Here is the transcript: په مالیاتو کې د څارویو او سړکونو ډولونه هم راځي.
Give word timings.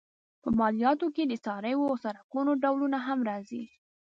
په 0.41 0.49
مالیاتو 0.59 1.07
کې 1.15 1.23
د 1.25 1.33
څارویو 1.43 1.89
او 1.91 1.97
سړکونو 2.05 2.51
ډولونه 2.63 2.97
هم 3.07 3.19
راځي. 3.29 3.63